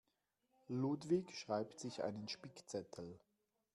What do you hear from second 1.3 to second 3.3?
schreibt sich einen Spickzettel.